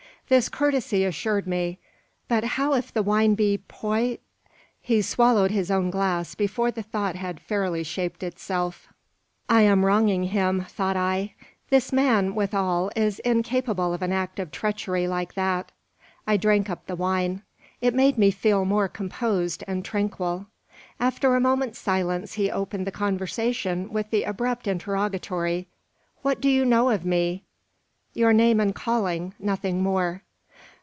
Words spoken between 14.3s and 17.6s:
of treachery like that." I drank up the wine.